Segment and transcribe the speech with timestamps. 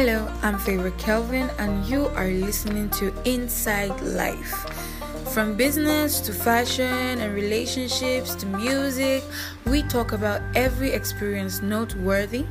[0.00, 4.64] Hello, I'm Favorite Kelvin, and you are listening to Inside Life.
[5.34, 9.22] From business to fashion and relationships to music,
[9.66, 12.46] we talk about every experience noteworthy,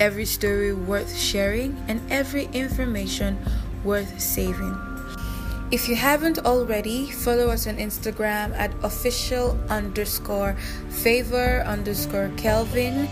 [0.00, 3.38] every story worth sharing, and every information
[3.84, 4.76] worth saving.
[5.70, 10.56] If you haven't already, follow us on Instagram at official underscore
[10.90, 13.08] favor underscore Kelvin.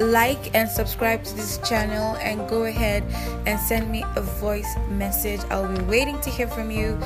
[0.00, 3.04] Like and subscribe to this channel and go ahead
[3.46, 5.40] and send me a voice message.
[5.50, 6.98] I'll be waiting to hear from you.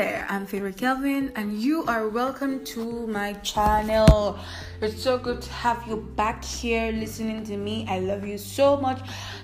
[0.00, 4.38] There, I'm Favorite Kelvin, and you are welcome to my channel.
[4.80, 7.84] It's so good to have you back here listening to me.
[7.86, 8.98] I love you so much.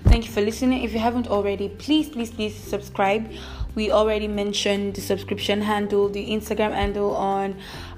[0.05, 0.81] Thank you for listening.
[0.81, 3.31] If you haven't already, please, please, please subscribe.
[3.75, 7.55] We already mentioned the subscription handle, the Instagram handle on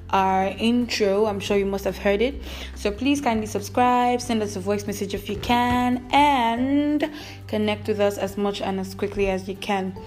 [0.09, 1.27] our intro.
[1.27, 2.43] I'm sure you must have heard it.
[2.75, 7.09] So please kindly subscribe, send us a voice message if you can, and
[7.47, 9.97] connect with us as much and as quickly as you can.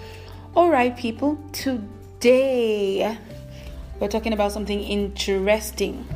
[0.54, 6.06] All right, people, today we're talking about something interesting.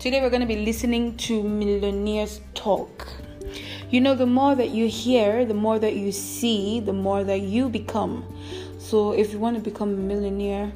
[0.00, 3.06] Today we're going to be listening to millionaires talk.
[3.90, 7.42] You know, the more that you hear, the more that you see, the more that
[7.42, 8.24] you become.
[8.80, 10.72] So, if you want to become a millionaire,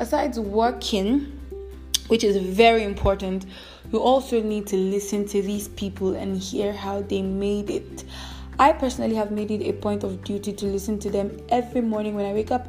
[0.00, 1.40] aside working,
[2.08, 3.46] which is very important,
[3.90, 8.04] you also need to listen to these people and hear how they made it.
[8.58, 12.14] I personally have made it a point of duty to listen to them every morning
[12.14, 12.66] when I wake up.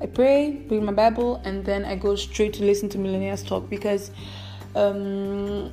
[0.00, 3.70] I pray, read my Bible, and then I go straight to listen to Millionaires Talk
[3.70, 4.10] because
[4.74, 5.72] um,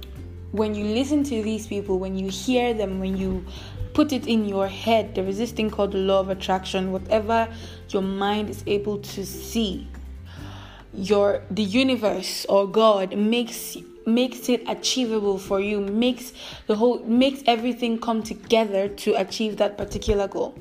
[0.52, 3.46] when you listen to these people, when you hear them, when you
[3.94, 6.92] put it in your head, there is this thing called the law of attraction.
[6.92, 7.54] Whatever
[7.90, 9.88] your mind is able to see,
[10.94, 16.34] your the universe or God makes makes it achievable for you makes
[16.68, 20.58] the whole makes everything come together to achieve that particular goal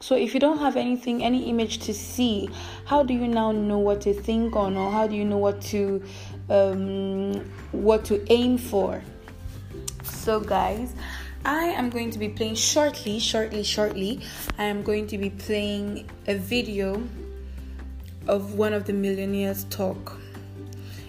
[0.00, 2.48] so if you don't have anything any image to see
[2.84, 5.60] how do you now know what to think on or how do you know what
[5.60, 6.02] to
[6.48, 7.34] um,
[7.72, 9.02] what to aim for
[10.02, 10.94] so guys
[11.44, 14.20] I am going to be playing shortly, shortly, shortly.
[14.58, 17.00] I am going to be playing a video
[18.26, 20.18] of one of the millionaires talk.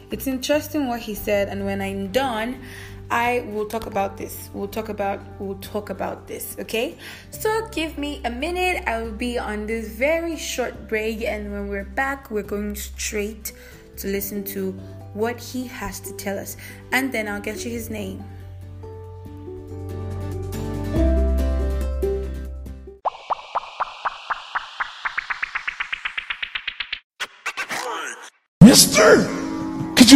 [0.10, 2.62] It's interesting what he said, and when I'm done,
[3.10, 4.50] I will talk about this.
[4.54, 6.98] We'll talk about we'll talk about this, okay?
[7.32, 8.84] So give me a minute.
[8.86, 13.54] I will be on this very short break and when we're back, we're going straight
[13.98, 14.72] to listen to
[15.14, 16.58] what he has to tell us.
[16.92, 18.24] And then I'll get you his name.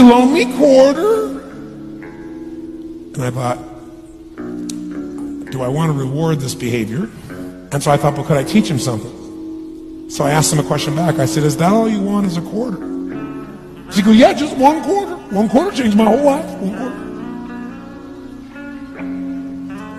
[0.01, 1.39] You loan me quarter?
[3.13, 3.57] And I thought,
[5.51, 7.09] do I want to reward this behavior?
[7.71, 10.09] And so I thought, well, could I teach him something?
[10.09, 11.19] So I asked him a question back.
[11.19, 12.77] I said, is that all you want is a quarter?
[13.91, 15.15] He goes, yeah, just one quarter.
[15.35, 16.49] One quarter changed my whole life.
[16.59, 16.97] One quarter.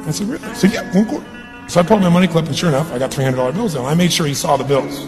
[0.09, 0.55] I said, really?
[0.55, 1.27] Said, yeah, one quarter.
[1.69, 3.85] So I pulled my money clip, and sure enough, I got $300 bills in.
[3.85, 5.07] I made sure he saw the bills.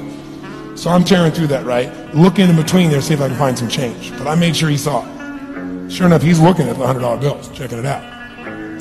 [0.77, 1.91] So I'm tearing through that, right?
[2.15, 4.11] Looking in between there, see if I can find some change.
[4.19, 5.91] But I made sure he saw it.
[5.91, 8.03] Sure enough, he's looking at the $100 bills, checking it out.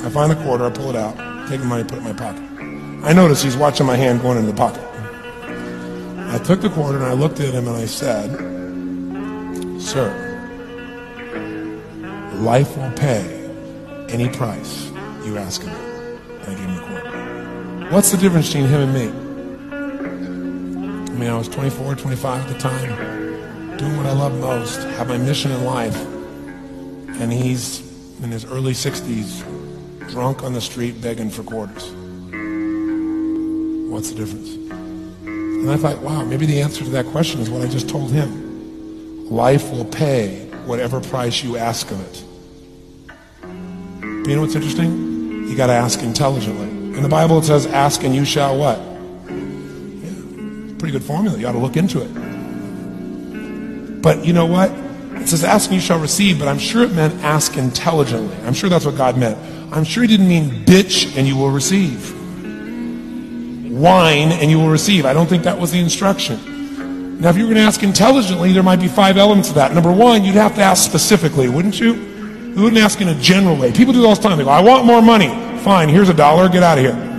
[0.04, 1.16] I find the quarter, I pull it out,
[1.48, 2.42] take the money, put it in my pocket.
[3.06, 4.82] I notice he's watching my hand going into the pocket.
[6.30, 8.30] I took the quarter and I looked at him and I said,
[9.80, 10.10] Sir,
[12.40, 13.48] life will pay
[14.08, 14.90] any price
[15.24, 16.20] you ask of it.
[16.42, 17.90] I gave him the quarter.
[17.90, 19.23] What's the difference between him and me?
[21.14, 25.06] I mean, I was 24, 25 at the time, doing what I love most, have
[25.06, 25.94] my mission in life.
[27.20, 27.82] And he's
[28.20, 31.84] in his early 60s, drunk on the street begging for quarters.
[33.92, 34.56] What's the difference?
[35.24, 38.10] And I thought, wow, maybe the answer to that question is what I just told
[38.10, 39.30] him.
[39.30, 42.24] Life will pay whatever price you ask of it.
[43.92, 45.46] But you know what's interesting?
[45.46, 46.66] You got to ask intelligently.
[46.96, 48.93] In the Bible it says, ask and you shall what?
[50.84, 51.38] Pretty good formula.
[51.38, 52.12] You ought to look into it.
[54.02, 54.70] But you know what?
[55.18, 58.36] It says, ask and you shall receive, but I'm sure it meant ask intelligently.
[58.44, 59.38] I'm sure that's what God meant.
[59.74, 62.12] I'm sure he didn't mean bitch and you will receive.
[63.72, 65.06] Whine and you will receive.
[65.06, 67.18] I don't think that was the instruction.
[67.18, 69.72] Now, if you were going to ask intelligently, there might be five elements of that.
[69.72, 71.94] Number one, you'd have to ask specifically, wouldn't you?
[71.94, 73.72] You wouldn't ask in a general way.
[73.72, 74.36] People do all the time.
[74.36, 75.28] They go, I want more money.
[75.60, 77.13] Fine, here's a dollar, get out of here.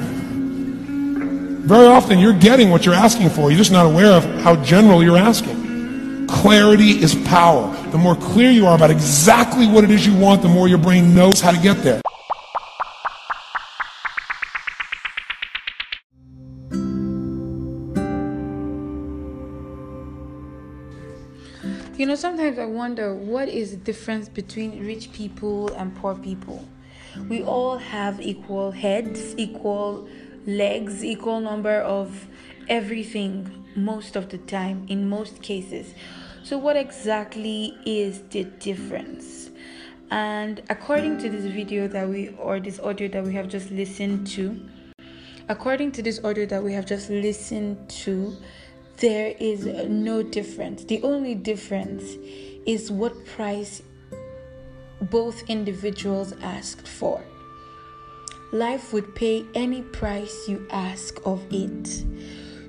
[1.66, 3.50] Very often you're getting what you're asking for.
[3.50, 6.28] You're just not aware of how general you're asking.
[6.28, 7.76] Clarity is power.
[7.90, 10.78] The more clear you are about exactly what it is you want, the more your
[10.78, 12.02] brain knows how to get there.
[21.98, 26.64] You know, sometimes I wonder what is the difference between rich people and poor people.
[27.28, 30.08] We all have equal heads, equal
[30.46, 32.28] legs, equal number of
[32.68, 35.94] everything most of the time, in most cases.
[36.44, 39.50] So, what exactly is the difference?
[40.12, 44.28] And according to this video that we, or this audio that we have just listened
[44.28, 44.60] to,
[45.50, 48.36] according to this audio that we have just listened to,
[48.98, 50.84] there is no difference.
[50.86, 52.04] The only difference
[52.66, 53.82] is what price
[55.02, 57.24] both individuals asked for.
[58.56, 62.06] Life would pay any price you ask of it.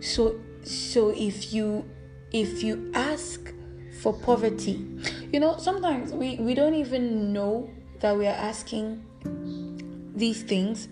[0.00, 0.34] So
[0.64, 1.84] so if you
[2.32, 3.54] if you ask
[4.02, 4.84] for poverty,
[5.32, 9.00] you know, sometimes we, we don't even know that we are asking
[10.16, 10.88] these things.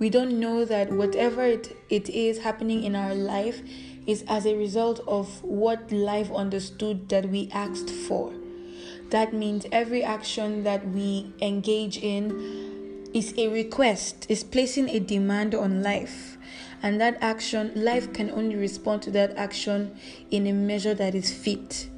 [0.00, 3.62] We don't know that whatever it, it is happening in our life
[4.08, 8.32] is as a result of what life understood that we asked for.
[9.10, 12.71] That means every action that we engage in
[13.12, 16.38] is a request, is placing a demand on life.
[16.82, 19.96] And that action, life can only respond to that action
[20.30, 21.88] in a measure that is fit.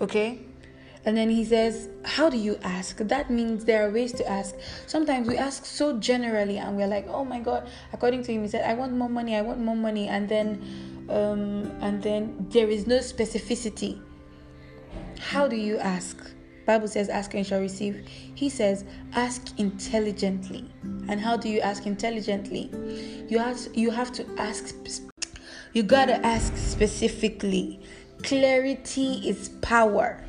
[0.00, 0.40] Okay?
[1.04, 2.96] And then he says, How do you ask?
[2.98, 4.54] That means there are ways to ask.
[4.86, 7.68] Sometimes we ask so generally and we're like, Oh my God.
[7.92, 10.08] According to him, he said, I want more money, I want more money.
[10.08, 10.62] And then
[11.08, 14.00] um, and then there is no specificity.
[15.18, 16.16] How do you ask?
[16.66, 18.84] Bible says, "Ask and shall receive." He says,
[19.14, 20.64] "Ask intelligently."
[21.08, 22.70] And how do you ask intelligently?
[23.28, 24.74] You have you have to ask.
[25.72, 27.80] You gotta ask specifically.
[28.22, 30.24] Clarity is power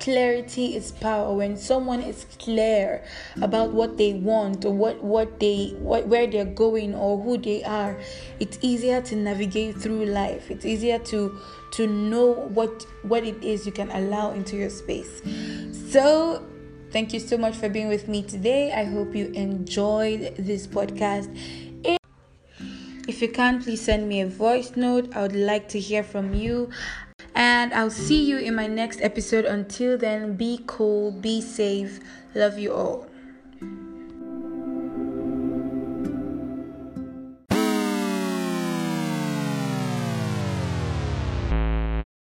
[0.00, 3.04] clarity is power when someone is clear
[3.42, 7.62] about what they want or what what they what where they're going or who they
[7.64, 8.00] are
[8.40, 11.38] it's easier to navigate through life it's easier to
[11.72, 15.22] to know what what it is you can allow into your space
[15.90, 16.44] so
[16.90, 21.28] thank you so much for being with me today i hope you enjoyed this podcast
[23.08, 26.34] if you can please send me a voice note i would like to hear from
[26.34, 26.70] you
[27.34, 29.44] and I'll see you in my next episode.
[29.44, 32.00] Until then, be cool, be safe.
[32.34, 33.09] Love you all.